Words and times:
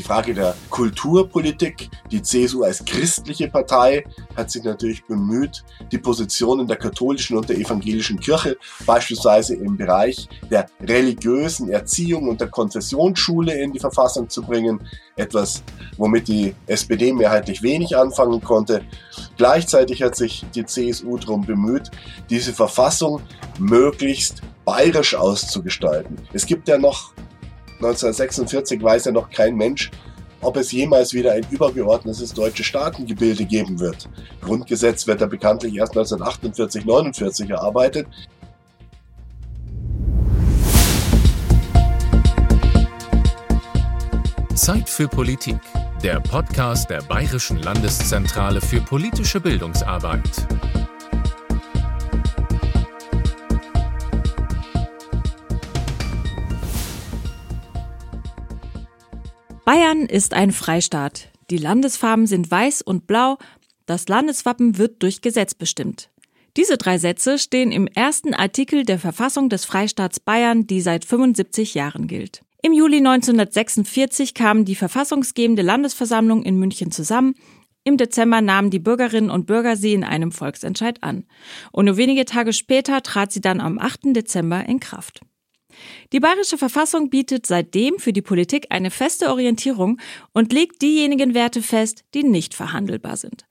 die 0.00 0.06
Frage 0.06 0.32
der 0.32 0.54
Kulturpolitik. 0.70 1.90
Die 2.10 2.22
CSU 2.22 2.64
als 2.64 2.82
christliche 2.82 3.48
Partei 3.48 4.02
hat 4.34 4.50
sich 4.50 4.64
natürlich 4.64 5.04
bemüht, 5.04 5.62
die 5.92 5.98
Positionen 5.98 6.66
der 6.66 6.78
katholischen 6.78 7.36
und 7.36 7.50
der 7.50 7.58
evangelischen 7.58 8.18
Kirche 8.18 8.56
beispielsweise 8.86 9.56
im 9.56 9.76
Bereich 9.76 10.26
der 10.50 10.66
religiösen 10.80 11.68
Erziehung 11.68 12.28
und 12.28 12.40
der 12.40 12.48
Konfessionsschule 12.48 13.52
in 13.60 13.72
die 13.72 13.78
Verfassung 13.78 14.30
zu 14.30 14.40
bringen. 14.40 14.80
Etwas, 15.16 15.62
womit 15.98 16.28
die 16.28 16.54
SPD 16.66 17.12
mehrheitlich 17.12 17.62
wenig 17.62 17.94
anfangen 17.94 18.40
konnte. 18.40 18.82
Gleichzeitig 19.36 20.02
hat 20.02 20.16
sich 20.16 20.46
die 20.54 20.64
CSU 20.64 21.18
darum 21.18 21.42
bemüht, 21.42 21.90
diese 22.30 22.54
Verfassung 22.54 23.20
möglichst 23.58 24.40
bayerisch 24.64 25.14
auszugestalten. 25.14 26.16
Es 26.32 26.46
gibt 26.46 26.68
ja 26.68 26.78
noch 26.78 27.12
1946 27.82 28.82
weiß 28.82 29.06
ja 29.06 29.12
noch 29.12 29.30
kein 29.30 29.56
Mensch, 29.56 29.90
ob 30.42 30.56
es 30.56 30.72
jemals 30.72 31.14
wieder 31.14 31.32
ein 31.32 31.46
übergeordnetes 31.50 32.32
deutsches 32.34 32.66
Staatengebilde 32.66 33.44
geben 33.44 33.80
wird. 33.80 34.08
Grundgesetz 34.42 35.06
wird 35.06 35.20
ja 35.20 35.26
bekanntlich 35.26 35.74
erst 35.76 35.92
1948, 35.92 36.84
49 36.84 37.50
erarbeitet. 37.50 38.06
Zeit 44.54 44.90
für 44.90 45.08
Politik, 45.08 45.58
der 46.02 46.20
Podcast 46.20 46.90
der 46.90 47.00
Bayerischen 47.02 47.62
Landeszentrale 47.62 48.60
für 48.60 48.80
politische 48.82 49.40
Bildungsarbeit. 49.40 50.46
Bayern 59.64 60.06
ist 60.06 60.32
ein 60.32 60.52
Freistaat. 60.52 61.28
Die 61.50 61.58
Landesfarben 61.58 62.26
sind 62.26 62.50
weiß 62.50 62.82
und 62.82 63.06
blau. 63.06 63.36
Das 63.86 64.08
Landeswappen 64.08 64.78
wird 64.78 65.02
durch 65.02 65.20
Gesetz 65.20 65.54
bestimmt. 65.54 66.10
Diese 66.56 66.78
drei 66.78 66.98
Sätze 66.98 67.38
stehen 67.38 67.70
im 67.70 67.86
ersten 67.86 68.34
Artikel 68.34 68.84
der 68.84 68.98
Verfassung 68.98 69.48
des 69.48 69.64
Freistaats 69.64 70.18
Bayern, 70.18 70.66
die 70.66 70.80
seit 70.80 71.04
75 71.04 71.74
Jahren 71.74 72.06
gilt. 72.06 72.42
Im 72.62 72.72
Juli 72.72 72.98
1946 72.98 74.34
kam 74.34 74.64
die 74.64 74.74
verfassungsgebende 74.74 75.62
Landesversammlung 75.62 76.42
in 76.42 76.58
München 76.58 76.90
zusammen. 76.90 77.34
Im 77.84 77.96
Dezember 77.96 78.40
nahmen 78.40 78.70
die 78.70 78.78
Bürgerinnen 78.78 79.30
und 79.30 79.46
Bürger 79.46 79.76
sie 79.76 79.94
in 79.94 80.04
einem 80.04 80.32
Volksentscheid 80.32 81.02
an. 81.02 81.24
Und 81.72 81.86
nur 81.86 81.96
wenige 81.96 82.24
Tage 82.24 82.52
später 82.52 83.02
trat 83.02 83.32
sie 83.32 83.40
dann 83.40 83.60
am 83.60 83.78
8. 83.78 84.14
Dezember 84.14 84.64
in 84.66 84.80
Kraft. 84.80 85.20
Die 86.12 86.20
bayerische 86.20 86.58
Verfassung 86.58 87.10
bietet 87.10 87.46
seitdem 87.46 87.98
für 87.98 88.12
die 88.12 88.22
Politik 88.22 88.66
eine 88.70 88.90
feste 88.90 89.30
Orientierung 89.30 90.00
und 90.32 90.52
legt 90.52 90.82
diejenigen 90.82 91.34
Werte 91.34 91.62
fest, 91.62 92.04
die 92.14 92.24
nicht 92.24 92.54
verhandelbar 92.54 93.16
sind. 93.16 93.46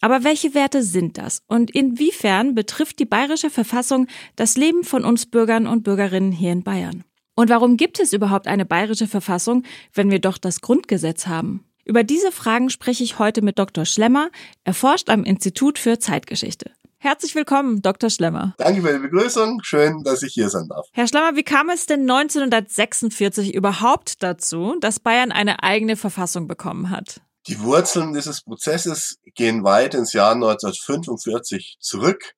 Aber 0.00 0.24
welche 0.24 0.54
Werte 0.54 0.82
sind 0.82 1.16
das 1.16 1.42
und 1.46 1.70
inwiefern 1.70 2.54
betrifft 2.54 2.98
die 2.98 3.04
bayerische 3.04 3.50
Verfassung 3.50 4.08
das 4.34 4.56
Leben 4.56 4.82
von 4.82 5.04
uns 5.04 5.26
Bürgern 5.26 5.66
und 5.68 5.84
Bürgerinnen 5.84 6.32
hier 6.32 6.52
in 6.52 6.64
Bayern? 6.64 7.04
Und 7.34 7.50
warum 7.50 7.76
gibt 7.76 8.00
es 8.00 8.12
überhaupt 8.12 8.48
eine 8.48 8.66
bayerische 8.66 9.06
Verfassung, 9.06 9.62
wenn 9.94 10.10
wir 10.10 10.18
doch 10.18 10.38
das 10.38 10.60
Grundgesetz 10.60 11.28
haben? 11.28 11.64
Über 11.84 12.04
diese 12.04 12.32
Fragen 12.32 12.68
spreche 12.68 13.02
ich 13.04 13.18
heute 13.18 13.42
mit 13.42 13.58
Dr. 13.58 13.84
Schlemmer. 13.84 14.30
Er 14.64 14.74
forscht 14.74 15.08
am 15.08 15.24
Institut 15.24 15.78
für 15.78 15.98
Zeitgeschichte. 15.98 16.70
Herzlich 17.04 17.34
willkommen, 17.34 17.82
Dr. 17.82 18.10
Schlemmer. 18.10 18.54
Danke 18.58 18.80
für 18.80 18.92
die 18.92 19.00
Begrüßung. 19.00 19.58
Schön, 19.64 20.04
dass 20.04 20.22
ich 20.22 20.34
hier 20.34 20.48
sein 20.48 20.68
darf. 20.68 20.86
Herr 20.92 21.08
Schlemmer, 21.08 21.34
wie 21.34 21.42
kam 21.42 21.68
es 21.68 21.86
denn 21.86 22.02
1946 22.02 23.54
überhaupt 23.54 24.22
dazu, 24.22 24.76
dass 24.80 25.00
Bayern 25.00 25.32
eine 25.32 25.64
eigene 25.64 25.96
Verfassung 25.96 26.46
bekommen 26.46 26.90
hat? 26.90 27.20
Die 27.48 27.58
Wurzeln 27.58 28.12
dieses 28.12 28.42
Prozesses 28.42 29.18
gehen 29.34 29.64
weit 29.64 29.94
ins 29.94 30.12
Jahr 30.12 30.34
1945 30.34 31.78
zurück. 31.80 32.34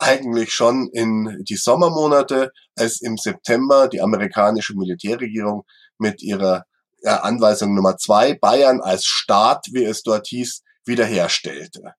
Eigentlich 0.00 0.52
schon 0.52 0.88
in 0.92 1.44
die 1.48 1.54
Sommermonate, 1.54 2.50
als 2.74 3.02
im 3.02 3.16
September 3.16 3.86
die 3.86 4.00
amerikanische 4.00 4.74
Militärregierung 4.74 5.62
mit 5.98 6.24
ihrer 6.24 6.64
Anweisung 7.04 7.72
Nummer 7.76 7.96
zwei 7.98 8.34
Bayern 8.34 8.80
als 8.80 9.04
Staat, 9.04 9.66
wie 9.70 9.84
es 9.84 10.02
dort 10.02 10.26
hieß, 10.26 10.64
wiederherstellte. 10.84 11.94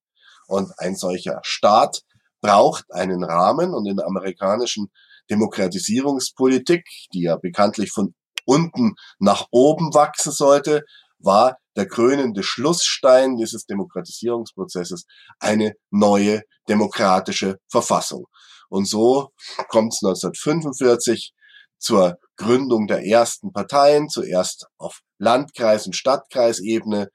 Und 0.54 0.70
ein 0.78 0.94
solcher 0.94 1.40
Staat 1.42 2.02
braucht 2.40 2.84
einen 2.92 3.24
Rahmen 3.24 3.74
und 3.74 3.86
in 3.86 3.96
der 3.96 4.06
amerikanischen 4.06 4.92
Demokratisierungspolitik, 5.28 6.84
die 7.12 7.22
ja 7.22 7.34
bekanntlich 7.34 7.90
von 7.90 8.14
unten 8.44 8.94
nach 9.18 9.48
oben 9.50 9.94
wachsen 9.94 10.30
sollte, 10.30 10.84
war 11.18 11.58
der 11.74 11.88
krönende 11.88 12.44
Schlussstein 12.44 13.36
dieses 13.36 13.66
Demokratisierungsprozesses 13.66 15.06
eine 15.40 15.74
neue 15.90 16.42
demokratische 16.68 17.58
Verfassung. 17.68 18.26
Und 18.68 18.88
so 18.88 19.30
kommt 19.68 19.92
es 19.92 20.04
1945 20.04 21.34
zur 21.78 22.16
Gründung 22.36 22.86
der 22.86 23.04
ersten 23.04 23.52
Parteien, 23.52 24.08
zuerst 24.08 24.68
auf 24.78 25.00
Landkreis- 25.18 25.86
und 25.86 25.96
Stadtkreisebene 25.96 27.08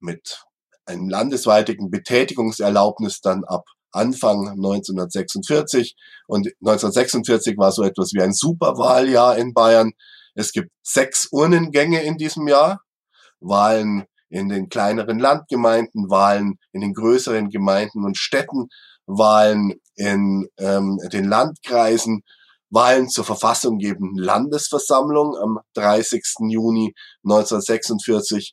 mit 0.00 0.42
einem 0.86 1.08
landesweitigen 1.08 1.90
Betätigungserlaubnis 1.90 3.20
dann 3.20 3.44
ab 3.44 3.64
Anfang 3.92 4.48
1946. 4.48 5.96
Und 6.26 6.48
1946 6.60 7.56
war 7.58 7.72
so 7.72 7.82
etwas 7.82 8.12
wie 8.12 8.22
ein 8.22 8.32
Superwahljahr 8.32 9.36
in 9.38 9.54
Bayern. 9.54 9.92
Es 10.34 10.52
gibt 10.52 10.70
sechs 10.82 11.28
Urnengänge 11.32 12.02
in 12.02 12.16
diesem 12.16 12.46
Jahr. 12.46 12.80
Wahlen 13.40 14.04
in 14.28 14.48
den 14.48 14.68
kleineren 14.68 15.18
Landgemeinden, 15.18 16.10
Wahlen 16.10 16.58
in 16.72 16.80
den 16.80 16.94
größeren 16.94 17.48
Gemeinden 17.50 18.04
und 18.04 18.16
Städten, 18.16 18.68
Wahlen 19.06 19.74
in 19.94 20.48
ähm, 20.58 20.98
den 21.12 21.24
Landkreisen, 21.24 22.22
Wahlen 22.70 23.08
zur 23.08 23.24
verfassunggebenden 23.24 24.18
Landesversammlung 24.18 25.36
am 25.36 25.60
30. 25.74 26.22
Juni 26.48 26.94
1946, 27.24 28.52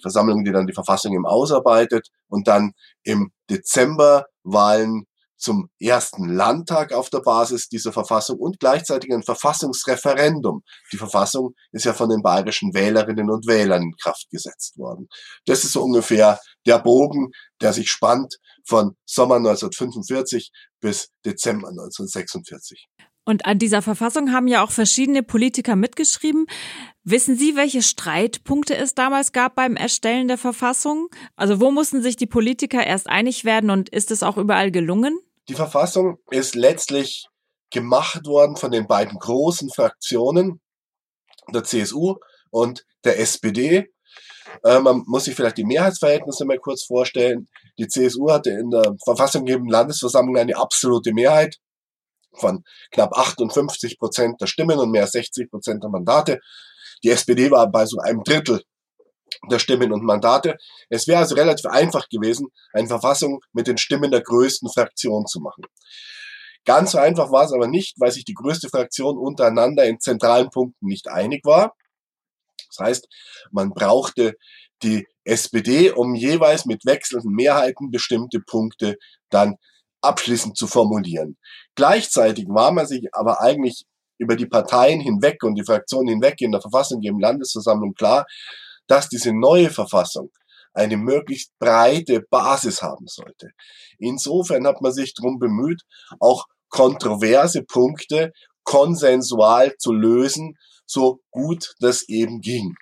Versammlung, 0.00 0.44
die 0.44 0.52
dann 0.52 0.66
die 0.66 0.72
Verfassung 0.72 1.14
im 1.14 1.26
ausarbeitet 1.26 2.08
und 2.28 2.48
dann 2.48 2.72
im 3.02 3.32
Dezember 3.48 4.26
Wahlen 4.42 5.06
zum 5.40 5.70
ersten 5.80 6.28
Landtag 6.28 6.92
auf 6.92 7.08
der 7.08 7.20
Basis 7.20 7.68
dieser 7.68 7.92
Verfassung 7.92 8.38
und 8.38 8.60
gleichzeitig 8.60 9.10
ein 9.10 9.22
Verfassungsreferendum. 9.22 10.62
Die 10.92 10.98
Verfassung 10.98 11.54
ist 11.72 11.86
ja 11.86 11.94
von 11.94 12.10
den 12.10 12.22
bayerischen 12.22 12.74
Wählerinnen 12.74 13.30
und 13.30 13.46
Wählern 13.46 13.82
in 13.82 13.96
Kraft 13.96 14.28
gesetzt 14.30 14.76
worden. 14.76 15.08
Das 15.46 15.64
ist 15.64 15.72
so 15.72 15.82
ungefähr 15.82 16.38
der 16.66 16.78
Bogen, 16.78 17.30
der 17.62 17.72
sich 17.72 17.90
spannt 17.90 18.36
von 18.66 18.96
Sommer 19.06 19.36
1945 19.36 20.52
bis 20.80 21.08
Dezember 21.24 21.68
1946. 21.68 22.88
Und 23.30 23.46
an 23.46 23.60
dieser 23.60 23.80
Verfassung 23.80 24.32
haben 24.32 24.48
ja 24.48 24.64
auch 24.64 24.72
verschiedene 24.72 25.22
Politiker 25.22 25.76
mitgeschrieben. 25.76 26.46
Wissen 27.04 27.36
Sie, 27.36 27.54
welche 27.54 27.80
Streitpunkte 27.80 28.76
es 28.76 28.96
damals 28.96 29.30
gab 29.30 29.54
beim 29.54 29.76
Erstellen 29.76 30.26
der 30.26 30.36
Verfassung? 30.36 31.06
Also 31.36 31.60
wo 31.60 31.70
mussten 31.70 32.02
sich 32.02 32.16
die 32.16 32.26
Politiker 32.26 32.84
erst 32.84 33.08
einig 33.08 33.44
werden 33.44 33.70
und 33.70 33.88
ist 33.88 34.10
es 34.10 34.24
auch 34.24 34.36
überall 34.36 34.72
gelungen? 34.72 35.16
Die 35.48 35.54
Verfassung 35.54 36.18
ist 36.32 36.56
letztlich 36.56 37.28
gemacht 37.70 38.26
worden 38.26 38.56
von 38.56 38.72
den 38.72 38.88
beiden 38.88 39.16
großen 39.16 39.70
Fraktionen, 39.70 40.60
der 41.54 41.62
CSU 41.62 42.16
und 42.50 42.84
der 43.04 43.20
SPD. 43.20 43.92
Äh, 44.64 44.80
man 44.80 45.04
muss 45.06 45.26
sich 45.26 45.36
vielleicht 45.36 45.58
die 45.58 45.64
Mehrheitsverhältnisse 45.64 46.44
mal 46.46 46.58
kurz 46.58 46.82
vorstellen. 46.82 47.46
Die 47.78 47.86
CSU 47.86 48.28
hatte 48.28 48.50
in 48.50 48.70
der 48.70 48.96
verfassunggebenden 49.04 49.70
Landesversammlung 49.70 50.36
eine 50.36 50.56
absolute 50.56 51.12
Mehrheit 51.12 51.60
von 52.32 52.64
knapp 52.90 53.16
58 53.16 53.98
Prozent 53.98 54.40
der 54.40 54.46
Stimmen 54.46 54.78
und 54.78 54.90
mehr 54.90 55.02
als 55.02 55.12
60 55.12 55.50
Prozent 55.50 55.82
der 55.82 55.90
Mandate. 55.90 56.40
Die 57.02 57.10
SPD 57.10 57.50
war 57.50 57.70
bei 57.70 57.86
so 57.86 57.98
einem 57.98 58.22
Drittel 58.22 58.62
der 59.50 59.58
Stimmen 59.58 59.92
und 59.92 60.04
Mandate. 60.04 60.56
Es 60.88 61.06
wäre 61.06 61.20
also 61.20 61.34
relativ 61.34 61.66
einfach 61.66 62.08
gewesen, 62.08 62.48
eine 62.72 62.88
Verfassung 62.88 63.40
mit 63.52 63.66
den 63.66 63.78
Stimmen 63.78 64.10
der 64.10 64.22
größten 64.22 64.68
Fraktion 64.70 65.26
zu 65.26 65.40
machen. 65.40 65.64
Ganz 66.64 66.92
so 66.92 66.98
einfach 66.98 67.32
war 67.32 67.44
es 67.44 67.52
aber 67.52 67.68
nicht, 67.68 67.98
weil 67.98 68.12
sich 68.12 68.24
die 68.24 68.34
größte 68.34 68.68
Fraktion 68.68 69.16
untereinander 69.16 69.84
in 69.84 70.00
zentralen 70.00 70.50
Punkten 70.50 70.86
nicht 70.86 71.08
einig 71.08 71.44
war. 71.44 71.74
Das 72.68 72.86
heißt, 72.86 73.08
man 73.50 73.70
brauchte 73.70 74.36
die 74.82 75.06
SPD, 75.24 75.90
um 75.90 76.14
jeweils 76.14 76.66
mit 76.66 76.84
wechselnden 76.84 77.32
Mehrheiten 77.32 77.90
bestimmte 77.90 78.40
Punkte 78.40 78.96
dann 79.30 79.56
abschließend 80.02 80.56
zu 80.56 80.66
formulieren. 80.66 81.36
Gleichzeitig 81.74 82.46
war 82.48 82.72
man 82.72 82.86
sich 82.86 83.08
aber 83.12 83.40
eigentlich 83.40 83.84
über 84.18 84.36
die 84.36 84.46
Parteien 84.46 85.00
hinweg 85.00 85.42
und 85.42 85.54
die 85.54 85.64
Fraktionen 85.64 86.08
hinweg 86.08 86.40
in 86.40 86.52
der 86.52 86.60
Verfassung 86.60 87.02
im 87.02 87.18
Landesversammlung 87.18 87.94
klar, 87.94 88.26
dass 88.86 89.08
diese 89.08 89.32
neue 89.32 89.70
Verfassung 89.70 90.30
eine 90.72 90.96
möglichst 90.96 91.52
breite 91.58 92.22
Basis 92.30 92.82
haben 92.82 93.06
sollte. 93.06 93.48
Insofern 93.98 94.66
hat 94.66 94.80
man 94.82 94.92
sich 94.92 95.14
darum 95.14 95.38
bemüht, 95.38 95.82
auch 96.20 96.46
kontroverse 96.68 97.62
Punkte 97.62 98.32
konsensual 98.62 99.74
zu 99.78 99.92
lösen, 99.92 100.56
so 100.86 101.20
gut 101.30 101.74
das 101.80 102.08
eben 102.08 102.40
ging. 102.40 102.74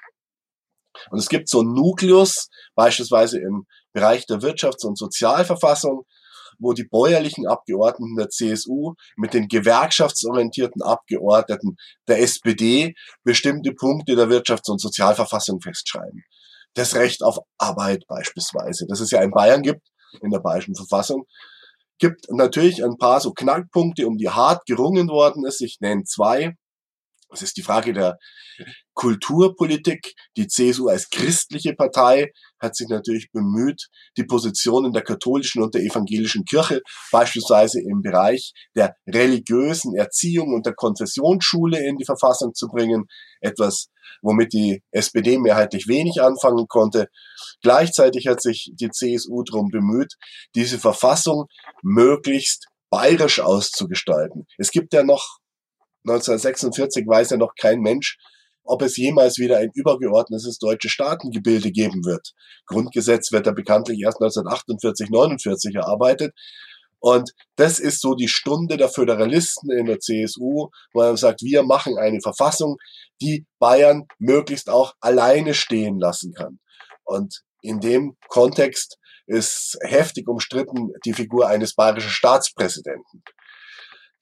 Und 1.10 1.18
es 1.18 1.28
gibt 1.28 1.48
so 1.48 1.60
einen 1.60 1.74
Nukleus, 1.74 2.48
beispielsweise 2.74 3.38
im 3.38 3.66
Bereich 3.92 4.26
der 4.26 4.38
Wirtschafts- 4.38 4.84
und 4.84 4.98
Sozialverfassung, 4.98 6.02
wo 6.58 6.72
die 6.72 6.84
bäuerlichen 6.84 7.46
Abgeordneten 7.46 8.16
der 8.16 8.28
CSU 8.28 8.94
mit 9.16 9.34
den 9.34 9.49
gewerkschaftsorientierten 9.49 10.82
Abgeordneten 10.82 11.76
der 12.06 12.20
SPD 12.20 12.94
bestimmte 13.25 13.72
Punkte 13.72 14.16
der 14.16 14.28
Wirtschafts- 14.28 14.70
und 14.70 14.81
Sozialverfassung 14.81 15.60
festschreiben. 15.60 16.22
Das 16.75 16.94
Recht 16.94 17.22
auf 17.22 17.38
Arbeit 17.58 18.05
beispielsweise, 18.06 18.87
das 18.88 19.00
es 19.00 19.10
ja 19.10 19.22
in 19.22 19.31
Bayern 19.31 19.62
gibt, 19.62 19.88
in 20.20 20.31
der 20.31 20.40
bayerischen 20.40 20.75
Verfassung, 20.75 21.25
gibt 21.99 22.31
natürlich 22.31 22.84
ein 22.84 22.96
paar 22.96 23.20
so 23.20 23.32
Knackpunkte, 23.32 24.06
um 24.06 24.16
die 24.16 24.31
hart 24.31 24.64
gerungen 24.66 25.08
worden 25.08 25.44
ist. 25.44 25.61
Ich 25.61 25.78
nenne 25.81 26.04
zwei. 26.04 26.54
Das 27.30 27.42
ist 27.42 27.56
die 27.56 27.62
Frage 27.62 27.92
der 27.92 28.19
Kulturpolitik. 28.94 30.14
Die 30.36 30.48
CSU 30.48 30.88
als 30.88 31.10
christliche 31.10 31.75
Partei 31.75 32.32
hat 32.58 32.75
sich 32.75 32.88
natürlich 32.88 33.30
bemüht, 33.30 33.88
die 34.16 34.25
Positionen 34.25 34.92
der 34.92 35.02
katholischen 35.02 35.62
und 35.62 35.75
der 35.75 35.82
evangelischen 35.82 36.44
Kirche 36.44 36.80
beispielsweise 37.12 37.80
im 37.80 38.02
Bereich 38.02 38.52
der 38.75 38.96
religiösen 39.06 39.94
Erziehung 39.94 40.54
und 40.54 40.66
der 40.66 40.75
Konfessionsschule 40.75 41.86
in 41.86 41.96
die 41.96 42.04
Verfassung 42.04 42.54
zu 42.54 42.66
bringen. 42.66 43.04
Etwas, 43.40 43.88
womit 44.22 44.52
die 44.52 44.82
SPD 44.90 45.38
mehrheitlich 45.38 45.86
wenig 45.86 46.20
anfangen 46.22 46.66
konnte. 46.66 47.08
Gleichzeitig 47.62 48.26
hat 48.26 48.42
sich 48.42 48.72
die 48.75 48.90
CSU 48.90 49.44
darum 49.44 49.69
bemüht, 49.69 50.14
diese 50.54 50.78
Verfassung 50.78 51.44
möglichst 51.82 52.66
bayerisch 52.90 53.40
auszugestalten. 53.40 54.46
Es 54.56 54.70
gibt 54.70 54.94
ja 54.94 55.02
noch 55.02 55.38
1946 56.10 57.06
weiß 57.06 57.31
ja 57.31 57.37
noch 57.37 57.55
kein 57.58 57.81
Mensch, 57.81 58.19
ob 58.64 58.82
es 58.82 58.96
jemals 58.96 59.38
wieder 59.38 59.58
ein 59.58 59.70
übergeordnetes 59.75 60.58
deutsches 60.58 60.93
Staatengebilde 60.93 61.72
geben 61.72 62.05
wird. 62.05 62.32
Grundgesetz 62.66 63.32
wird 63.32 63.46
ja 63.46 63.52
bekanntlich 63.52 64.00
erst 64.00 64.20
1948, 64.20 65.10
49 65.10 65.75
erarbeitet. 65.75 66.34
Und 67.00 67.31
das 67.56 67.78
ist 67.78 68.00
so 68.00 68.14
die 68.14 68.28
Stunde 68.28 68.76
der 68.76 68.88
Föderalisten 68.88 69.70
in 69.70 69.87
der 69.87 70.00
CSU, 70.00 70.69
wo 70.93 71.00
man 71.00 71.16
sagt, 71.16 71.43
wir 71.43 71.62
machen 71.62 71.96
eine 71.96 72.20
Verfassung, 72.20 72.76
die 73.20 73.46
Bayern 73.58 74.06
möglichst 74.19 74.69
auch 74.69 74.94
alleine 75.00 75.54
stehen 75.54 75.99
lassen 75.99 76.32
kann. 76.34 76.58
Und 77.04 77.43
in 77.62 77.81
dem 77.81 78.16
Kontext 78.28 78.99
ist 79.26 79.78
heftig 79.82 80.28
umstritten 80.28 80.90
die 81.04 81.12
Figur 81.12 81.49
eines 81.49 81.75
bayerischen 81.75 82.11
Staatspräsidenten, 82.11 83.22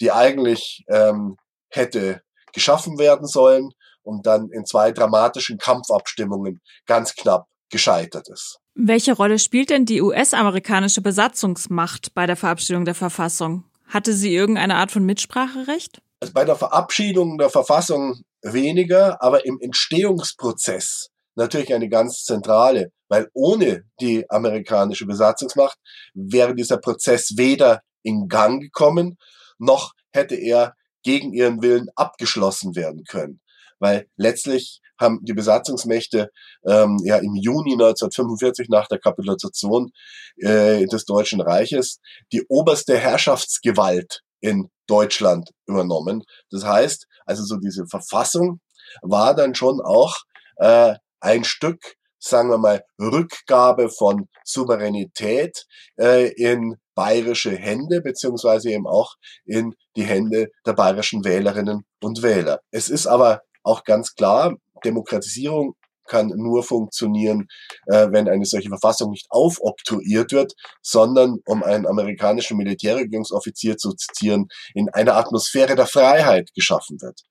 die 0.00 0.12
eigentlich 0.12 0.84
ähm, 0.88 1.36
hätte 1.76 2.22
geschaffen 2.52 2.98
werden 2.98 3.26
sollen 3.26 3.70
und 4.02 4.26
dann 4.26 4.48
in 4.50 4.64
zwei 4.64 4.92
dramatischen 4.92 5.58
Kampfabstimmungen 5.58 6.60
ganz 6.86 7.14
knapp 7.14 7.46
gescheitert 7.70 8.28
ist. 8.28 8.58
Welche 8.74 9.14
Rolle 9.14 9.38
spielt 9.38 9.70
denn 9.70 9.84
die 9.84 10.02
US-amerikanische 10.02 11.00
Besatzungsmacht 11.00 12.14
bei 12.14 12.26
der 12.26 12.36
Verabschiedung 12.36 12.84
der 12.84 12.94
Verfassung? 12.94 13.64
Hatte 13.86 14.12
sie 14.12 14.34
irgendeine 14.34 14.76
Art 14.76 14.90
von 14.90 15.04
Mitspracherecht? 15.04 16.00
Also 16.20 16.32
bei 16.32 16.44
der 16.44 16.56
Verabschiedung 16.56 17.38
der 17.38 17.50
Verfassung 17.50 18.22
weniger, 18.42 19.22
aber 19.22 19.44
im 19.44 19.58
Entstehungsprozess 19.60 21.10
natürlich 21.36 21.72
eine 21.72 21.88
ganz 21.88 22.24
zentrale, 22.24 22.90
weil 23.08 23.28
ohne 23.32 23.84
die 24.00 24.28
amerikanische 24.30 25.06
Besatzungsmacht 25.06 25.78
wäre 26.14 26.54
dieser 26.54 26.78
Prozess 26.78 27.34
weder 27.36 27.82
in 28.02 28.28
Gang 28.28 28.60
gekommen, 28.60 29.16
noch 29.58 29.92
hätte 30.12 30.34
er 30.34 30.74
gegen 31.06 31.32
ihren 31.32 31.62
Willen 31.62 31.88
abgeschlossen 31.94 32.74
werden 32.74 33.04
können. 33.04 33.40
Weil 33.78 34.08
letztlich 34.16 34.80
haben 34.98 35.20
die 35.22 35.34
Besatzungsmächte 35.34 36.30
ähm, 36.66 36.98
ja 37.04 37.18
im 37.18 37.36
Juni 37.36 37.74
1945 37.74 38.68
nach 38.68 38.88
der 38.88 38.98
Kapitulation 38.98 39.92
äh, 40.38 40.84
des 40.86 41.04
Deutschen 41.04 41.40
Reiches 41.40 42.00
die 42.32 42.44
oberste 42.48 42.98
Herrschaftsgewalt 42.98 44.22
in 44.40 44.68
Deutschland 44.88 45.50
übernommen. 45.66 46.24
Das 46.50 46.64
heißt, 46.64 47.06
also 47.24 47.44
so 47.44 47.56
diese 47.56 47.86
Verfassung 47.86 48.60
war 49.00 49.36
dann 49.36 49.54
schon 49.54 49.80
auch 49.80 50.16
äh, 50.56 50.94
ein 51.20 51.44
Stück, 51.44 51.94
sagen 52.18 52.50
wir 52.50 52.58
mal, 52.58 52.82
Rückgabe 53.00 53.88
von 53.88 54.28
Souveränität 54.44 55.66
äh, 55.98 56.32
in 56.32 56.76
bayerische 56.94 57.54
Hände, 57.54 58.00
beziehungsweise 58.00 58.70
eben 58.70 58.86
auch 58.86 59.14
in 59.44 59.74
die 59.96 60.04
Hände 60.04 60.48
der 60.64 60.72
bayerischen 60.72 61.24
Wählerinnen 61.24 61.84
und 62.02 62.22
Wähler. 62.22 62.60
Es 62.70 62.88
ist 62.88 63.06
aber 63.06 63.42
auch 63.62 63.84
ganz 63.84 64.14
klar, 64.14 64.54
Demokratisierung 64.84 65.74
kann 66.06 66.28
nur 66.28 66.62
funktionieren, 66.62 67.48
äh, 67.86 68.06
wenn 68.10 68.28
eine 68.28 68.46
solche 68.46 68.68
Verfassung 68.68 69.10
nicht 69.10 69.26
aufoktroyiert 69.30 70.32
wird, 70.32 70.54
sondern, 70.82 71.38
um 71.46 71.62
einen 71.62 71.86
amerikanischen 71.86 72.56
Militärregierungsoffizier 72.56 73.76
zu 73.76 73.92
zitieren, 73.92 74.46
in 74.74 74.88
einer 74.90 75.16
Atmosphäre 75.16 75.74
der 75.74 75.86
Freiheit 75.86 76.50
geschaffen 76.54 77.00
wird. 77.00 77.22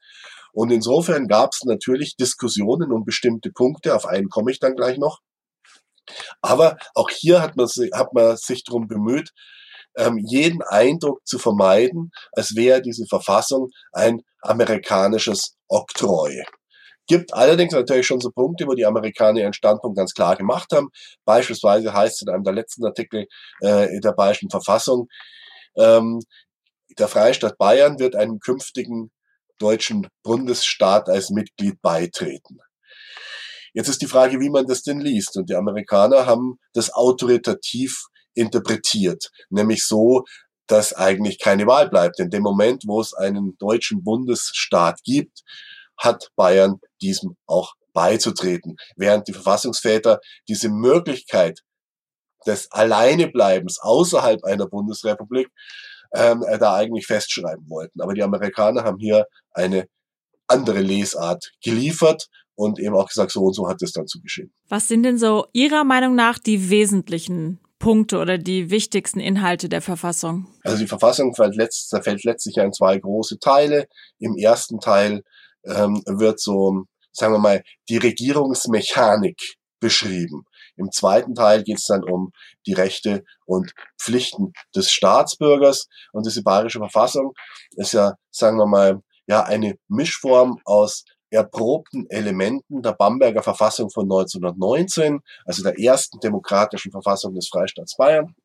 Und 0.55 0.71
insofern 0.71 1.27
gab 1.27 1.51
es 1.51 1.63
natürlich 1.65 2.15
Diskussionen 2.15 2.93
um 2.93 3.03
bestimmte 3.03 3.51
Punkte, 3.51 3.93
auf 3.93 4.05
einen 4.05 4.29
komme 4.29 4.51
ich 4.51 4.59
dann 4.59 4.75
gleich 4.75 4.97
noch. 4.97 5.19
Aber 6.41 6.77
auch 6.93 7.09
hier 7.09 7.41
hat 7.41 7.57
man, 7.57 7.67
hat 7.93 8.13
man 8.13 8.37
sich 8.37 8.63
darum 8.63 8.87
bemüht, 8.87 9.31
ähm, 9.97 10.17
jeden 10.17 10.61
Eindruck 10.61 11.19
zu 11.25 11.39
vermeiden, 11.39 12.11
als 12.31 12.55
wäre 12.55 12.81
diese 12.81 13.05
Verfassung 13.05 13.69
ein 13.91 14.21
amerikanisches 14.41 15.55
Oktroi. 15.67 16.43
Gibt 17.07 17.33
allerdings 17.33 17.73
natürlich 17.73 18.07
schon 18.07 18.21
so 18.21 18.31
Punkte, 18.31 18.65
wo 18.65 18.75
die 18.75 18.85
Amerikaner 18.85 19.41
ihren 19.41 19.53
Standpunkt 19.53 19.97
ganz 19.97 20.13
klar 20.13 20.37
gemacht 20.37 20.71
haben. 20.71 20.87
Beispielsweise 21.25 21.93
heißt 21.93 22.15
es 22.15 22.21
in 22.21 22.29
einem 22.33 22.43
der 22.43 22.53
letzten 22.53 22.85
Artikel 22.85 23.25
äh, 23.59 23.99
der 23.99 24.13
bayerischen 24.13 24.49
Verfassung, 24.49 25.07
ähm, 25.77 26.21
der 26.97 27.09
Freistaat 27.09 27.57
Bayern 27.57 27.99
wird 27.99 28.15
einem 28.15 28.39
künftigen 28.39 29.11
deutschen 29.59 30.07
Bundesstaat 30.23 31.09
als 31.09 31.29
Mitglied 31.29 31.81
beitreten. 31.81 32.57
Jetzt 33.73 33.89
ist 33.89 34.01
die 34.01 34.07
Frage, 34.07 34.39
wie 34.39 34.49
man 34.49 34.65
das 34.67 34.83
denn 34.83 35.01
liest. 35.01 35.35
Und 35.37 35.49
die 35.49 35.55
Amerikaner 35.55 36.25
haben 36.25 36.59
das 36.73 36.93
autoritativ 36.93 38.05
interpretiert, 38.33 39.31
nämlich 39.49 39.85
so, 39.85 40.23
dass 40.67 40.93
eigentlich 40.93 41.39
keine 41.39 41.67
Wahl 41.67 41.89
bleibt. 41.89 42.19
In 42.19 42.29
dem 42.29 42.41
Moment, 42.41 42.83
wo 42.87 43.01
es 43.01 43.13
einen 43.13 43.57
deutschen 43.59 44.03
Bundesstaat 44.03 45.01
gibt, 45.03 45.41
hat 45.97 46.29
Bayern 46.35 46.79
diesem 47.01 47.35
auch 47.45 47.73
beizutreten, 47.93 48.75
während 48.95 49.27
die 49.27 49.33
Verfassungsväter 49.33 50.19
diese 50.47 50.69
Möglichkeit 50.69 51.61
des 52.45 52.71
Alleinebleibens 52.71 53.79
außerhalb 53.81 54.43
einer 54.43 54.67
Bundesrepublik 54.67 55.49
ähm, 56.15 56.43
da 56.59 56.75
eigentlich 56.75 57.07
festschreiben 57.07 57.69
wollten. 57.69 58.01
Aber 58.01 58.13
die 58.13 58.23
Amerikaner 58.23 58.83
haben 58.83 58.99
hier 58.99 59.25
eine 59.51 59.87
andere 60.47 60.81
Lesart 60.81 61.51
geliefert 61.63 62.27
und 62.55 62.79
eben 62.79 62.95
auch 62.95 63.07
gesagt, 63.07 63.31
so 63.31 63.43
und 63.43 63.53
so 63.53 63.67
hat 63.67 63.81
es 63.81 63.91
dann 63.91 64.07
zu 64.07 64.21
geschehen. 64.21 64.53
Was 64.69 64.87
sind 64.87 65.03
denn 65.03 65.17
so 65.17 65.47
Ihrer 65.53 65.83
Meinung 65.83 66.15
nach 66.15 66.39
die 66.39 66.69
wesentlichen 66.69 67.59
Punkte 67.79 68.19
oder 68.19 68.37
die 68.37 68.69
wichtigsten 68.69 69.19
Inhalte 69.19 69.69
der 69.69 69.81
Verfassung? 69.81 70.47
Also 70.63 70.77
die 70.77 70.87
Verfassung 70.87 71.35
fällt, 71.35 71.55
letzt, 71.55 71.95
fällt 72.01 72.23
letztlich 72.23 72.57
in 72.57 72.73
zwei 72.73 72.97
große 72.97 73.39
Teile. 73.39 73.87
Im 74.19 74.35
ersten 74.37 74.79
Teil 74.79 75.23
ähm, 75.65 76.01
wird 76.05 76.39
so, 76.39 76.85
sagen 77.11 77.33
wir 77.33 77.39
mal, 77.39 77.63
die 77.89 77.97
Regierungsmechanik 77.97 79.55
beschrieben. 79.79 80.45
Im 80.77 80.91
zweiten 80.91 81.35
Teil 81.35 81.63
geht 81.63 81.77
es 81.77 81.85
dann 81.85 82.03
um 82.03 82.31
die 82.65 82.73
Rechte 82.73 83.23
und 83.45 83.73
Pflichten 83.99 84.53
des 84.75 84.91
Staatsbürgers. 84.91 85.87
Und 86.11 86.25
diese 86.25 86.43
bayerische 86.43 86.79
Verfassung 86.79 87.33
ist 87.71 87.93
ja, 87.93 88.15
sagen 88.31 88.57
wir 88.57 88.67
mal, 88.67 89.01
ja, 89.27 89.43
eine 89.43 89.75
Mischform 89.87 90.59
aus 90.65 91.05
erprobten 91.29 92.05
Elementen 92.09 92.81
der 92.81 92.93
Bamberger 92.93 93.43
Verfassung 93.43 93.89
von 93.89 94.05
1919, 94.05 95.19
also 95.45 95.63
der 95.63 95.79
ersten 95.79 96.19
demokratischen 96.19 96.91
Verfassung 96.91 97.33
des 97.35 97.49
Freistaats 97.49 97.97
Bayern, 97.97 98.35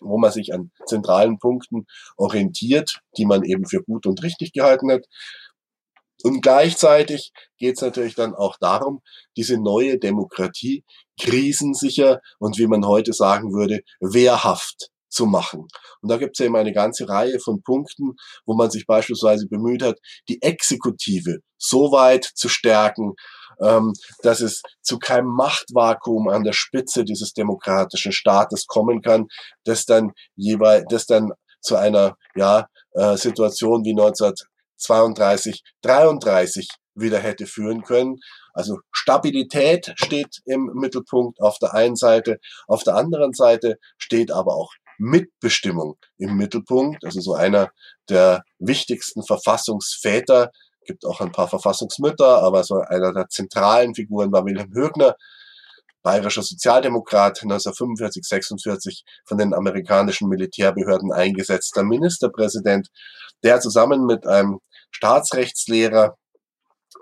wo 0.00 0.18
man 0.18 0.30
sich 0.30 0.52
an 0.54 0.70
zentralen 0.86 1.38
Punkten 1.38 1.86
orientiert, 2.16 3.00
die 3.16 3.26
man 3.26 3.42
eben 3.44 3.66
für 3.66 3.82
gut 3.82 4.06
und 4.06 4.22
richtig 4.22 4.52
gehalten 4.52 4.90
hat. 4.92 5.04
Und 6.22 6.42
gleichzeitig 6.42 7.32
geht 7.58 7.76
es 7.76 7.82
natürlich 7.82 8.14
dann 8.14 8.34
auch 8.34 8.56
darum, 8.60 9.00
diese 9.36 9.58
neue 9.58 9.98
Demokratie 9.98 10.84
krisensicher 11.20 12.20
und 12.38 12.58
wie 12.58 12.66
man 12.66 12.86
heute 12.86 13.12
sagen 13.12 13.52
würde, 13.52 13.80
wehrhaft 14.00 14.90
zu 15.08 15.26
machen. 15.26 15.66
Und 16.00 16.08
da 16.08 16.16
gibt 16.16 16.38
es 16.38 16.44
eben 16.44 16.56
eine 16.56 16.72
ganze 16.72 17.08
Reihe 17.08 17.40
von 17.40 17.62
Punkten, 17.62 18.14
wo 18.46 18.54
man 18.54 18.70
sich 18.70 18.86
beispielsweise 18.86 19.46
bemüht 19.48 19.82
hat, 19.82 19.98
die 20.28 20.40
Exekutive 20.40 21.38
so 21.58 21.92
weit 21.92 22.24
zu 22.34 22.48
stärken, 22.48 23.14
ähm, 23.60 23.92
dass 24.22 24.40
es 24.40 24.62
zu 24.82 24.98
keinem 24.98 25.28
Machtvakuum 25.28 26.28
an 26.28 26.44
der 26.44 26.52
Spitze 26.52 27.04
dieses 27.04 27.32
demokratischen 27.32 28.12
Staates 28.12 28.66
kommen 28.66 29.02
kann, 29.02 29.26
das 29.64 29.84
dann 29.84 30.12
jeweils, 30.36 30.84
das 30.88 31.06
dann 31.06 31.32
zu 31.60 31.76
einer 31.76 32.16
ja, 32.34 32.68
äh, 32.92 33.16
Situation 33.16 33.84
wie 33.84 33.94
1932, 34.88 35.62
33 35.82 36.68
wieder 36.94 37.18
hätte 37.18 37.46
führen 37.46 37.82
können. 37.82 38.16
Also 38.52 38.78
Stabilität 38.92 39.92
steht 39.96 40.40
im 40.44 40.70
Mittelpunkt 40.74 41.40
auf 41.40 41.58
der 41.58 41.74
einen 41.74 41.96
Seite, 41.96 42.38
auf 42.66 42.82
der 42.82 42.96
anderen 42.96 43.32
Seite 43.32 43.76
steht 43.98 44.30
aber 44.30 44.54
auch 44.54 44.72
Mitbestimmung 44.98 45.96
im 46.18 46.36
Mittelpunkt. 46.36 47.04
Also 47.04 47.20
so 47.20 47.34
einer 47.34 47.70
der 48.08 48.42
wichtigsten 48.58 49.24
Verfassungsväter, 49.24 50.50
gibt 50.84 51.06
auch 51.06 51.20
ein 51.20 51.32
paar 51.32 51.48
Verfassungsmütter, 51.48 52.42
aber 52.42 52.64
so 52.64 52.76
einer 52.80 53.12
der 53.12 53.28
zentralen 53.28 53.94
Figuren 53.94 54.32
war 54.32 54.44
Wilhelm 54.44 54.72
Högner, 54.74 55.14
bayerischer 56.02 56.42
Sozialdemokrat, 56.42 57.42
1945, 57.42 58.24
46 58.26 59.04
von 59.24 59.38
den 59.38 59.54
amerikanischen 59.54 60.28
Militärbehörden 60.28 61.12
eingesetzter 61.12 61.82
Ministerpräsident, 61.82 62.88
der 63.42 63.60
zusammen 63.60 64.06
mit 64.06 64.26
einem 64.26 64.58
Staatsrechtslehrer 64.90 66.16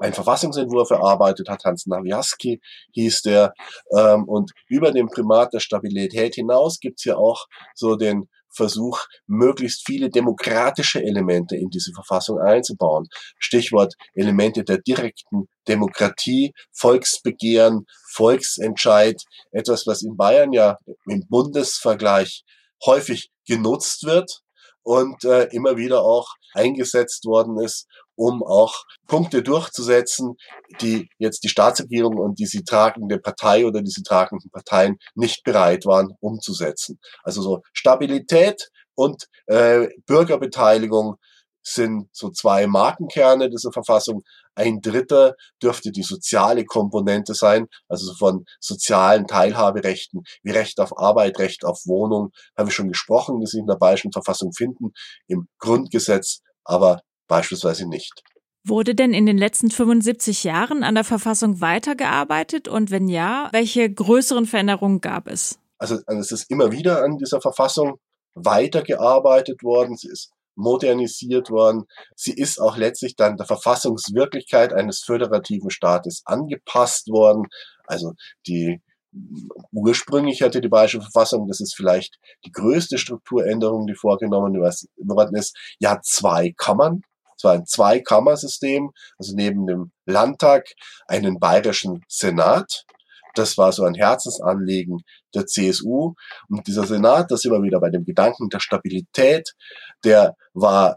einen 0.01 0.15
Verfassungsentwurf 0.15 0.91
erarbeitet 0.91 1.49
hat, 1.49 1.65
Hans 1.65 1.87
Nawiaski 1.87 2.61
hieß 2.93 3.23
der. 3.23 3.53
Ähm, 3.97 4.25
und 4.25 4.53
über 4.69 4.93
den 4.93 5.09
Primat 5.09 5.53
der 5.53 5.61
Stabilität 5.61 6.35
hinaus 6.35 6.79
gibt's 6.81 7.05
ja 7.05 7.17
auch 7.17 7.47
so 7.75 7.97
den 7.97 8.29
Versuch, 8.51 9.01
möglichst 9.27 9.87
viele 9.87 10.11
demokratische 10.11 11.03
Elemente 11.03 11.57
in 11.57 11.69
diese 11.69 11.93
Verfassung 11.93 12.41
einzubauen. 12.41 13.07
Stichwort 13.39 13.95
Elemente 14.15 14.65
der 14.65 14.79
direkten 14.79 15.49
Demokratie, 15.69 16.53
Volksbegehren, 16.73 17.85
Volksentscheid, 18.13 19.23
etwas, 19.53 19.87
was 19.87 20.03
in 20.03 20.17
Bayern 20.17 20.53
ja 20.53 20.77
im 21.07 21.27
Bundesvergleich 21.29 22.45
häufig 22.85 23.31
genutzt 23.47 24.05
wird 24.05 24.43
und 24.83 25.25
äh, 25.25 25.45
immer 25.53 25.77
wieder 25.77 26.03
auch 26.03 26.35
eingesetzt 26.55 27.25
worden 27.25 27.59
ist, 27.59 27.87
um 28.15 28.43
auch 28.43 28.85
Punkte 29.07 29.43
durchzusetzen, 29.43 30.35
die 30.81 31.09
jetzt 31.19 31.45
die 31.45 31.49
Staatsregierung 31.49 32.17
und 32.17 32.39
die 32.39 32.47
sie 32.47 32.65
tragende 32.65 33.19
Partei 33.19 33.65
oder 33.65 33.81
diese 33.81 34.03
tragenden 34.03 34.51
Parteien 34.51 34.99
nicht 35.15 35.45
bereit 35.45 35.87
waren 35.87 36.15
umzusetzen. 36.21 36.99
Also 37.23 37.43
so 37.43 37.63
Stabilität 37.73 38.71
und 38.95 39.27
äh, 39.47 39.89
Bürgerbeteiligung 40.07 41.17
sind 41.73 42.09
so 42.13 42.31
zwei 42.31 42.67
Markenkerne 42.67 43.51
dieser 43.51 43.73
Verfassung. 43.73 44.23
Ein 44.55 44.81
dritter 44.81 45.35
dürfte 45.63 45.93
die 45.93 46.03
soziale 46.03 46.65
Komponente 46.65 47.35
sein, 47.35 47.67
also 47.89 48.13
von 48.15 48.45
sozialen 48.61 49.27
Teilhaberechten 49.27 50.23
wie 50.43 50.51
Recht 50.51 50.81
auf 50.81 50.99
Arbeit, 50.99 51.39
Recht 51.39 51.65
auf 51.65 51.83
Wohnung, 51.87 52.31
habe 52.57 52.71
ich 52.71 52.75
schon 52.75 52.89
gesprochen, 52.89 53.41
die 53.41 53.47
sich 53.47 53.61
in 53.61 53.67
der 53.67 53.77
Bayerischen 53.77 54.13
Verfassung 54.13 54.53
finden, 54.53 54.93
im 55.27 55.49
Grundgesetz 55.59 56.41
aber 56.65 57.01
beispielsweise 57.29 57.89
nicht. 57.89 58.23
Wurde 58.65 58.95
denn 58.95 59.15
in 59.15 59.27
den 59.27 59.39
letzten 59.39 59.71
75 59.71 60.45
Jahren 60.45 60.83
an 60.83 60.95
der 60.95 61.05
Verfassung 61.05 61.61
weitergearbeitet 61.61 62.69
und 62.69 62.91
wenn 62.91 63.09
ja, 63.09 63.49
welche 63.53 63.89
größeren 63.91 64.47
Veränderungen 64.47 65.01
gab 65.01 65.29
es? 65.29 65.59
Also, 65.79 65.99
also 66.07 66.21
es 66.21 66.33
ist 66.33 66.51
immer 66.51 66.73
wieder 66.73 67.03
an 67.03 67.17
dieser 67.17 67.41
Verfassung 67.41 67.99
weitergearbeitet 68.35 69.63
worden. 69.63 69.97
Sie 69.97 70.09
ist 70.09 70.33
modernisiert 70.59 71.51
worden. 71.51 71.85
Sie 72.17 72.33
ist 72.33 72.61
auch 72.61 72.77
letztlich 72.77 73.17
dann 73.17 73.37
der 73.37 73.47
Verfassungswirklichkeit 73.47 74.73
eines 74.73 75.01
föderativen 75.01 75.71
Staates 75.71 76.23
angepasst 76.27 77.09
worden. 77.09 77.45
Also 77.87 78.15
die 78.47 78.83
ursprünglich 79.73 80.43
hatte 80.43 80.61
die 80.61 80.69
Bayerische 80.69 81.01
Verfassung, 81.01 81.47
das 81.49 81.61
ist 81.61 81.75
vielleicht 81.75 82.19
die 82.45 82.53
größte 82.53 82.99
Strukturänderung, 82.99 83.87
die 83.87 83.95
vorgenommen 83.95 84.55
worden 84.55 85.37
ist, 85.37 85.57
ja 85.79 86.01
zwei 86.03 86.53
Kammern. 86.57 87.03
Es 87.37 87.45
war 87.45 87.53
ein 87.53 87.67
Zweikammersystem, 87.67 88.91
also 89.17 89.35
neben 89.37 89.67
dem 89.67 89.93
Landtag 90.07 90.67
einen 91.07 91.39
bayerischen 91.39 92.03
Senat. 92.09 92.85
Das 93.35 93.57
war 93.57 93.71
so 93.71 93.85
ein 93.85 93.95
Herzensanliegen 93.95 95.03
der 95.35 95.47
CSU. 95.47 96.15
Und 96.49 96.67
dieser 96.67 96.87
Senat, 96.87 97.31
das 97.31 97.45
immer 97.45 97.63
wieder 97.63 97.81
bei 97.81 97.91
dem 97.91 98.05
Gedanken 98.05 98.49
der 98.49 98.61
Stabilität, 98.61 99.55
der 100.05 100.37
war 100.55 100.97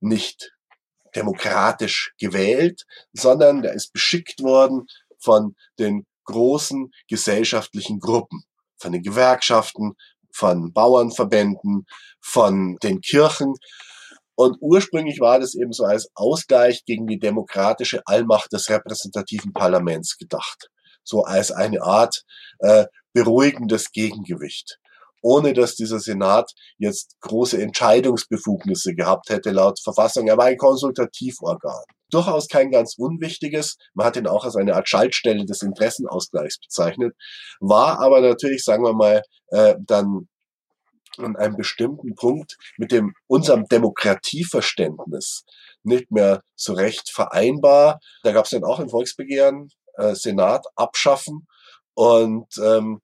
nicht 0.00 0.52
demokratisch 1.14 2.12
gewählt, 2.18 2.82
sondern 3.12 3.62
der 3.62 3.74
ist 3.74 3.92
beschickt 3.92 4.42
worden 4.42 4.86
von 5.18 5.54
den 5.78 6.06
großen 6.24 6.90
gesellschaftlichen 7.08 8.00
Gruppen, 8.00 8.42
von 8.78 8.92
den 8.92 9.02
Gewerkschaften, 9.02 9.94
von 10.32 10.72
Bauernverbänden, 10.72 11.86
von 12.20 12.76
den 12.82 13.00
Kirchen. 13.00 13.54
Und 14.34 14.56
ursprünglich 14.60 15.20
war 15.20 15.38
das 15.38 15.54
eben 15.54 15.72
so 15.72 15.84
als 15.84 16.08
Ausgleich 16.14 16.84
gegen 16.84 17.06
die 17.06 17.20
demokratische 17.20 18.02
Allmacht 18.06 18.52
des 18.52 18.68
repräsentativen 18.68 19.52
Parlaments 19.52 20.18
gedacht. 20.18 20.70
So 21.04 21.22
als 21.22 21.52
eine 21.52 21.82
Art 21.82 22.24
äh, 22.58 22.86
beruhigendes 23.14 23.90
Gegengewicht 23.92 24.78
ohne 25.24 25.54
dass 25.54 25.74
dieser 25.74 26.00
Senat 26.00 26.52
jetzt 26.76 27.16
große 27.22 27.60
Entscheidungsbefugnisse 27.60 28.94
gehabt 28.94 29.30
hätte 29.30 29.52
laut 29.52 29.80
Verfassung. 29.82 30.28
Er 30.28 30.36
war 30.36 30.44
ein 30.44 30.58
Konsultativorgan. 30.58 31.82
Durchaus 32.10 32.46
kein 32.46 32.70
ganz 32.70 32.96
unwichtiges. 32.98 33.78
Man 33.94 34.06
hat 34.06 34.16
ihn 34.18 34.26
auch 34.26 34.44
als 34.44 34.54
eine 34.54 34.76
Art 34.76 34.86
Schaltstelle 34.86 35.46
des 35.46 35.62
Interessenausgleichs 35.62 36.60
bezeichnet. 36.60 37.14
War 37.60 38.00
aber 38.00 38.20
natürlich, 38.20 38.62
sagen 38.64 38.84
wir 38.84 38.92
mal, 38.92 39.22
äh, 39.48 39.76
dann 39.80 40.28
an 41.16 41.36
einem 41.36 41.56
bestimmten 41.56 42.14
Punkt 42.16 42.56
mit 42.76 42.92
dem 42.92 43.14
unserem 43.26 43.64
Demokratieverständnis 43.64 45.44
nicht 45.84 46.10
mehr 46.10 46.42
so 46.54 46.74
recht 46.74 47.10
vereinbar. 47.10 47.98
Da 48.24 48.32
gab 48.32 48.44
es 48.44 48.50
dann 48.50 48.64
auch 48.64 48.78
ein 48.78 48.90
Volksbegehren, 48.90 49.70
äh, 49.96 50.14
Senat 50.14 50.66
abschaffen 50.76 51.46
und 51.94 52.46
ähm, 52.58 53.00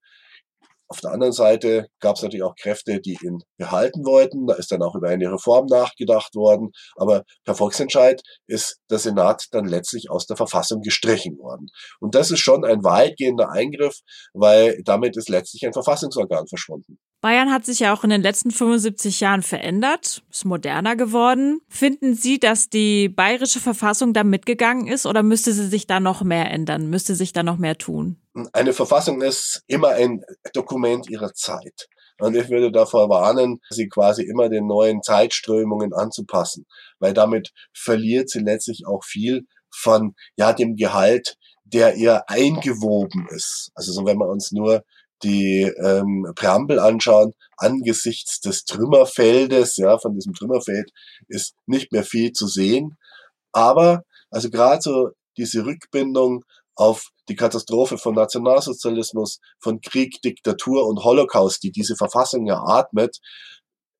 auf 0.90 1.00
der 1.00 1.12
anderen 1.12 1.32
Seite 1.32 1.86
gab 2.00 2.16
es 2.16 2.22
natürlich 2.22 2.42
auch 2.42 2.56
Kräfte, 2.56 3.00
die 3.00 3.16
ihn 3.22 3.44
behalten 3.56 4.04
wollten. 4.04 4.48
Da 4.48 4.54
ist 4.54 4.72
dann 4.72 4.82
auch 4.82 4.96
über 4.96 5.08
eine 5.08 5.30
Reform 5.32 5.66
nachgedacht 5.66 6.34
worden. 6.34 6.72
Aber 6.96 7.22
per 7.44 7.54
Volksentscheid 7.54 8.20
ist 8.48 8.80
der 8.90 8.98
Senat 8.98 9.46
dann 9.52 9.66
letztlich 9.66 10.10
aus 10.10 10.26
der 10.26 10.36
Verfassung 10.36 10.80
gestrichen 10.80 11.38
worden. 11.38 11.68
Und 12.00 12.16
das 12.16 12.32
ist 12.32 12.40
schon 12.40 12.64
ein 12.64 12.82
weitgehender 12.82 13.50
Eingriff, 13.50 14.00
weil 14.34 14.82
damit 14.84 15.16
ist 15.16 15.28
letztlich 15.28 15.64
ein 15.64 15.72
Verfassungsorgan 15.72 16.48
verschwunden. 16.48 16.98
Bayern 17.20 17.52
hat 17.52 17.66
sich 17.66 17.80
ja 17.80 17.92
auch 17.92 18.02
in 18.02 18.10
den 18.10 18.22
letzten 18.22 18.50
75 18.50 19.20
Jahren 19.20 19.42
verändert, 19.42 20.22
ist 20.30 20.44
moderner 20.46 20.96
geworden. 20.96 21.60
Finden 21.68 22.14
Sie, 22.14 22.40
dass 22.40 22.70
die 22.70 23.10
bayerische 23.10 23.60
Verfassung 23.60 24.14
da 24.14 24.24
mitgegangen 24.24 24.86
ist 24.86 25.04
oder 25.04 25.22
müsste 25.22 25.52
sie 25.52 25.68
sich 25.68 25.86
da 25.86 26.00
noch 26.00 26.22
mehr 26.22 26.50
ändern? 26.50 26.88
Müsste 26.88 27.14
sich 27.14 27.32
da 27.32 27.42
noch 27.42 27.58
mehr 27.58 27.76
tun? 27.76 28.16
Eine 28.52 28.72
Verfassung 28.72 29.20
ist 29.20 29.62
immer 29.66 29.90
ein 29.90 30.22
Dokument 30.54 31.10
ihrer 31.10 31.34
Zeit. 31.34 31.88
Und 32.20 32.36
ich 32.36 32.48
würde 32.48 32.70
davor 32.70 33.08
warnen, 33.08 33.60
sie 33.70 33.88
quasi 33.88 34.22
immer 34.22 34.48
den 34.48 34.66
neuen 34.66 35.02
Zeitströmungen 35.02 35.92
anzupassen, 35.92 36.66
weil 36.98 37.14
damit 37.14 37.50
verliert 37.74 38.28
sie 38.28 38.40
letztlich 38.40 38.86
auch 38.86 39.04
viel 39.04 39.46
von 39.74 40.14
ja 40.36 40.52
dem 40.52 40.76
Gehalt, 40.76 41.36
der 41.64 41.96
ihr 41.96 42.28
eingewoben 42.28 43.26
ist. 43.30 43.70
Also 43.74 43.92
so 43.92 44.04
wenn 44.04 44.18
wir 44.18 44.28
uns 44.28 44.52
nur 44.52 44.84
die 45.22 45.62
ähm, 45.62 46.32
Präambel 46.34 46.78
anschauen, 46.78 47.34
angesichts 47.56 48.40
des 48.40 48.64
Trümmerfeldes, 48.64 49.76
ja, 49.76 49.98
von 49.98 50.14
diesem 50.14 50.34
Trümmerfeld 50.34 50.90
ist 51.28 51.54
nicht 51.66 51.92
mehr 51.92 52.04
viel 52.04 52.32
zu 52.32 52.46
sehen. 52.46 52.96
Aber, 53.52 54.04
also 54.30 54.50
gerade 54.50 54.80
so 54.82 55.10
diese 55.36 55.64
Rückbindung 55.64 56.44
auf 56.74 57.10
die 57.28 57.36
Katastrophe 57.36 57.98
von 57.98 58.14
Nationalsozialismus, 58.14 59.40
von 59.58 59.80
Krieg, 59.80 60.20
Diktatur 60.22 60.86
und 60.86 61.04
Holocaust, 61.04 61.62
die 61.62 61.70
diese 61.70 61.96
Verfassung 61.96 62.46
eratmet, 62.46 63.18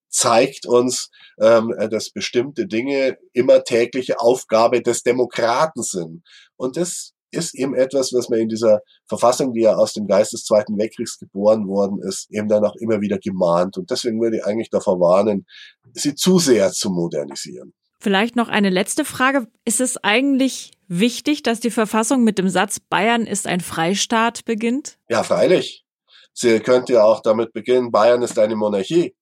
zeigt 0.08 0.66
uns, 0.66 1.10
ähm, 1.40 1.74
dass 1.90 2.10
bestimmte 2.10 2.66
Dinge 2.66 3.16
immer 3.32 3.62
tägliche 3.64 4.18
Aufgabe 4.18 4.82
des 4.82 5.02
Demokraten 5.02 5.82
sind. 5.82 6.22
Und 6.56 6.76
das 6.76 7.12
ist 7.30 7.54
eben 7.54 7.74
etwas, 7.74 8.12
was 8.12 8.28
man 8.28 8.40
in 8.40 8.48
dieser 8.48 8.80
Verfassung, 9.06 9.52
die 9.52 9.62
ja 9.62 9.74
aus 9.74 9.92
dem 9.92 10.06
Geist 10.06 10.32
des 10.32 10.44
Zweiten 10.44 10.78
Weltkriegs 10.78 11.18
geboren 11.18 11.66
worden 11.68 12.00
ist, 12.02 12.30
eben 12.30 12.48
dann 12.48 12.64
auch 12.64 12.76
immer 12.76 13.00
wieder 13.00 13.18
gemahnt. 13.18 13.76
Und 13.76 13.90
deswegen 13.90 14.20
würde 14.20 14.38
ich 14.38 14.44
eigentlich 14.44 14.70
davor 14.70 15.00
warnen, 15.00 15.46
sie 15.92 16.14
zu 16.14 16.38
sehr 16.38 16.70
zu 16.72 16.90
modernisieren. 16.90 17.72
Vielleicht 18.00 18.34
noch 18.34 18.48
eine 18.48 18.70
letzte 18.70 19.04
Frage. 19.04 19.46
Ist 19.64 19.80
es 19.80 19.98
eigentlich 19.98 20.72
wichtig, 20.88 21.42
dass 21.42 21.60
die 21.60 21.70
Verfassung 21.70 22.24
mit 22.24 22.38
dem 22.38 22.48
Satz 22.48 22.80
Bayern 22.80 23.26
ist 23.26 23.46
ein 23.46 23.60
Freistaat 23.60 24.44
beginnt? 24.44 24.98
Ja, 25.08 25.22
freilich. 25.22 25.84
Sie 26.32 26.60
könnte 26.60 26.94
ja 26.94 27.04
auch 27.04 27.20
damit 27.20 27.52
beginnen, 27.52 27.90
Bayern 27.90 28.22
ist 28.22 28.38
eine 28.38 28.56
Monarchie. 28.56 29.14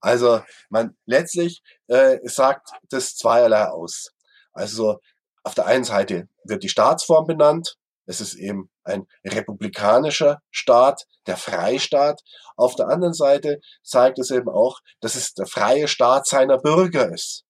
Also 0.00 0.42
man 0.68 0.94
letztlich 1.06 1.62
äh, 1.86 2.18
sagt 2.24 2.68
das 2.90 3.16
zweierlei 3.16 3.68
aus. 3.68 4.10
Also 4.52 4.98
auf 5.44 5.54
der 5.54 5.66
einen 5.66 5.84
Seite 5.84 6.28
wird 6.44 6.62
die 6.62 6.68
Staatsform 6.68 7.26
benannt. 7.26 7.76
Es 8.06 8.20
ist 8.20 8.34
eben 8.34 8.70
ein 8.82 9.06
republikanischer 9.24 10.40
Staat, 10.50 11.06
der 11.26 11.36
Freistaat. 11.36 12.20
Auf 12.56 12.74
der 12.74 12.88
anderen 12.88 13.14
Seite 13.14 13.60
zeigt 13.82 14.18
es 14.18 14.30
eben 14.30 14.48
auch, 14.48 14.80
dass 15.00 15.14
es 15.14 15.34
der 15.34 15.46
freie 15.46 15.88
Staat 15.88 16.26
seiner 16.26 16.58
Bürger 16.58 17.12
ist. 17.12 17.44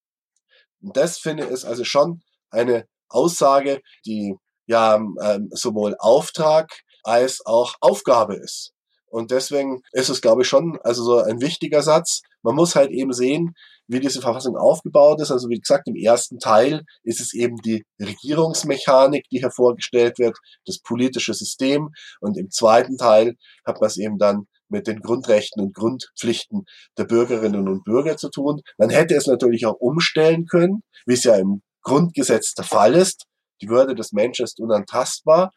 Und 0.81 0.95
das 0.95 1.17
finde 1.17 1.45
ich 1.45 1.65
also 1.65 1.83
schon 1.83 2.21
eine 2.49 2.87
Aussage, 3.09 3.81
die 4.05 4.35
ja 4.67 4.95
ähm, 4.95 5.49
sowohl 5.51 5.95
Auftrag 5.99 6.71
als 7.03 7.45
auch 7.45 7.75
Aufgabe 7.81 8.35
ist. 8.35 8.71
Und 9.07 9.31
deswegen 9.31 9.81
ist 9.91 10.09
es, 10.09 10.21
glaube 10.21 10.41
ich, 10.41 10.47
schon 10.47 10.79
also 10.83 11.03
so 11.03 11.17
ein 11.19 11.39
wichtiger 11.39 11.81
Satz. 11.81 12.21
Man 12.41 12.55
muss 12.55 12.75
halt 12.75 12.91
eben 12.91 13.13
sehen, 13.13 13.55
wie 13.87 13.99
diese 13.99 14.21
Verfassung 14.21 14.57
aufgebaut 14.57 15.21
ist. 15.21 15.31
Also 15.31 15.49
wie 15.49 15.59
gesagt, 15.59 15.87
im 15.87 15.95
ersten 15.95 16.39
Teil 16.39 16.83
ist 17.03 17.21
es 17.21 17.33
eben 17.33 17.57
die 17.57 17.83
Regierungsmechanik, 18.01 19.25
die 19.31 19.41
hervorgestellt 19.41 20.19
wird, 20.19 20.37
das 20.65 20.79
politische 20.79 21.33
System. 21.33 21.89
Und 22.19 22.37
im 22.37 22.49
zweiten 22.49 22.97
Teil 22.97 23.35
hat 23.65 23.79
man 23.79 23.87
es 23.87 23.97
eben 23.97 24.17
dann 24.17 24.47
mit 24.69 24.87
den 24.87 24.99
Grundrechten 24.99 25.61
und 25.63 25.75
Grundpflichten 25.75 26.65
der 26.97 27.05
Bürgerinnen 27.05 27.67
und 27.67 27.83
Bürger 27.83 28.17
zu 28.17 28.29
tun. 28.29 28.61
Man 28.77 28.89
hätte 28.89 29.15
es 29.15 29.27
natürlich 29.27 29.65
auch 29.65 29.79
umstellen 29.79 30.45
können, 30.45 30.81
wie 31.05 31.13
es 31.13 31.23
ja 31.23 31.35
im 31.35 31.61
Grundgesetz 31.83 32.53
der 32.55 32.65
Fall 32.65 32.95
ist. 32.95 33.25
Die 33.61 33.69
Würde 33.69 33.95
des 33.95 34.11
Menschen 34.11 34.43
ist 34.43 34.59
unantastbar. 34.59 35.51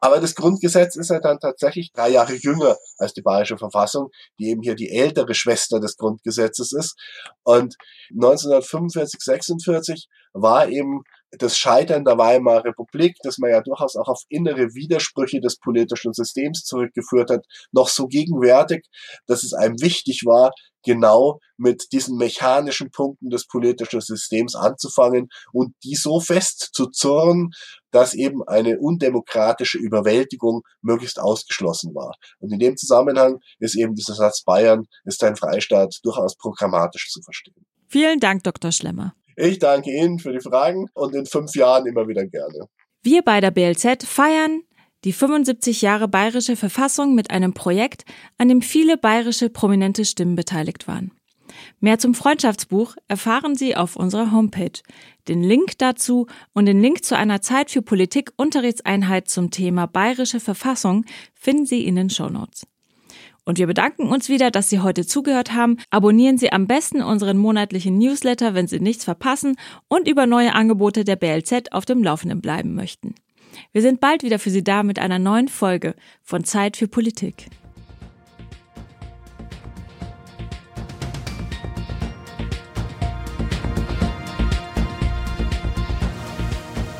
Aber 0.00 0.20
das 0.20 0.34
Grundgesetz 0.34 0.96
ist 0.96 1.10
ja 1.10 1.18
dann 1.20 1.38
tatsächlich 1.40 1.90
drei 1.92 2.10
Jahre 2.10 2.34
jünger 2.34 2.76
als 2.98 3.14
die 3.14 3.22
Bayerische 3.22 3.58
Verfassung, 3.58 4.10
die 4.38 4.50
eben 4.50 4.62
hier 4.62 4.74
die 4.74 4.90
ältere 4.90 5.34
Schwester 5.34 5.80
des 5.80 5.96
Grundgesetzes 5.96 6.72
ist. 6.72 6.96
Und 7.42 7.76
1945, 8.10 9.20
46 9.20 10.08
war 10.32 10.68
eben 10.68 11.02
das 11.32 11.58
Scheitern 11.58 12.04
der 12.04 12.16
Weimarer 12.16 12.64
Republik, 12.64 13.16
das 13.22 13.38
man 13.38 13.50
ja 13.50 13.60
durchaus 13.60 13.96
auch 13.96 14.08
auf 14.08 14.22
innere 14.28 14.74
Widersprüche 14.74 15.40
des 15.40 15.58
politischen 15.58 16.12
Systems 16.12 16.64
zurückgeführt 16.64 17.30
hat, 17.30 17.44
noch 17.72 17.88
so 17.88 18.06
gegenwärtig, 18.06 18.86
dass 19.26 19.44
es 19.44 19.52
einem 19.52 19.80
wichtig 19.80 20.22
war, 20.24 20.52
genau 20.84 21.38
mit 21.56 21.92
diesen 21.92 22.16
mechanischen 22.16 22.90
Punkten 22.90 23.30
des 23.30 23.46
politischen 23.46 24.00
Systems 24.00 24.54
anzufangen 24.54 25.28
und 25.52 25.74
die 25.84 25.96
so 25.96 26.20
fest 26.20 26.70
zu 26.72 26.86
zurren, 26.86 27.50
dass 27.90 28.14
eben 28.14 28.42
eine 28.46 28.78
undemokratische 28.78 29.78
Überwältigung 29.78 30.62
möglichst 30.80 31.18
ausgeschlossen 31.18 31.94
war. 31.94 32.14
Und 32.38 32.52
in 32.52 32.58
dem 32.58 32.76
Zusammenhang 32.76 33.38
ist 33.58 33.76
eben 33.76 33.94
dieser 33.94 34.14
Satz 34.14 34.42
Bayern 34.44 34.84
ist 35.04 35.22
ein 35.24 35.36
Freistaat 35.36 35.96
durchaus 36.02 36.36
programmatisch 36.36 37.10
zu 37.10 37.20
verstehen. 37.22 37.66
Vielen 37.88 38.20
Dank, 38.20 38.44
Dr. 38.44 38.70
Schlemmer. 38.70 39.14
Ich 39.40 39.60
danke 39.60 39.90
Ihnen 39.92 40.18
für 40.18 40.32
die 40.32 40.40
Fragen 40.40 40.88
und 40.94 41.14
in 41.14 41.24
fünf 41.24 41.54
Jahren 41.54 41.86
immer 41.86 42.08
wieder 42.08 42.26
gerne. 42.26 42.66
Wir 43.02 43.22
bei 43.22 43.40
der 43.40 43.52
BLZ 43.52 44.04
feiern 44.04 44.62
die 45.04 45.12
75 45.12 45.80
Jahre 45.80 46.08
bayerische 46.08 46.56
Verfassung 46.56 47.14
mit 47.14 47.30
einem 47.30 47.54
Projekt, 47.54 48.04
an 48.36 48.48
dem 48.48 48.62
viele 48.62 48.98
bayerische 48.98 49.48
prominente 49.48 50.04
Stimmen 50.04 50.34
beteiligt 50.34 50.88
waren. 50.88 51.12
Mehr 51.78 52.00
zum 52.00 52.14
Freundschaftsbuch 52.14 52.96
erfahren 53.06 53.54
Sie 53.54 53.76
auf 53.76 53.94
unserer 53.94 54.32
Homepage. 54.32 54.80
Den 55.28 55.44
Link 55.44 55.78
dazu 55.78 56.26
und 56.52 56.66
den 56.66 56.82
Link 56.82 57.04
zu 57.04 57.16
einer 57.16 57.40
Zeit 57.40 57.70
für 57.70 57.82
Politik 57.82 58.32
Unterrichtseinheit 58.36 59.28
zum 59.28 59.52
Thema 59.52 59.86
bayerische 59.86 60.40
Verfassung 60.40 61.04
finden 61.34 61.64
Sie 61.64 61.86
in 61.86 61.94
den 61.94 62.10
Shownotes. 62.10 62.66
Und 63.48 63.56
wir 63.56 63.66
bedanken 63.66 64.10
uns 64.10 64.28
wieder, 64.28 64.50
dass 64.50 64.68
Sie 64.68 64.80
heute 64.80 65.06
zugehört 65.06 65.54
haben. 65.54 65.78
Abonnieren 65.88 66.36
Sie 66.36 66.52
am 66.52 66.66
besten 66.66 67.00
unseren 67.00 67.38
monatlichen 67.38 67.96
Newsletter, 67.96 68.52
wenn 68.52 68.66
Sie 68.66 68.78
nichts 68.78 69.04
verpassen 69.04 69.56
und 69.88 70.06
über 70.06 70.26
neue 70.26 70.54
Angebote 70.54 71.02
der 71.02 71.16
BLZ 71.16 71.72
auf 71.72 71.86
dem 71.86 72.02
Laufenden 72.04 72.42
bleiben 72.42 72.74
möchten. 72.74 73.14
Wir 73.72 73.80
sind 73.80 74.00
bald 74.00 74.22
wieder 74.22 74.38
für 74.38 74.50
Sie 74.50 74.62
da 74.62 74.82
mit 74.82 74.98
einer 74.98 75.18
neuen 75.18 75.48
Folge 75.48 75.94
von 76.22 76.44
Zeit 76.44 76.76
für 76.76 76.88
Politik. 76.88 77.46